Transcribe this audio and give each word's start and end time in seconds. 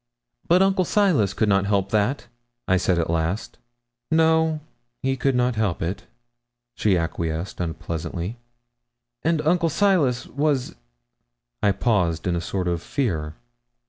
'But 0.47 0.63
Uncle 0.63 0.83
Silas 0.83 1.31
could 1.35 1.47
not 1.47 1.67
help 1.67 1.91
that,' 1.91 2.25
I 2.67 2.75
said 2.77 2.97
at 2.97 3.07
last. 3.11 3.59
'No, 4.09 4.59
he 5.03 5.15
could 5.15 5.35
not 5.35 5.53
help 5.55 5.79
it,' 5.79 6.07
she 6.73 6.97
acquiesced 6.97 7.59
unpleasantly. 7.59 8.37
'And 9.21 9.41
Uncle 9.43 9.69
Silas 9.69 10.25
was' 10.25 10.73
I 11.61 11.71
paused 11.71 12.25
in 12.25 12.35
a 12.35 12.41
sort 12.41 12.67
of 12.67 12.81
fear. 12.81 13.35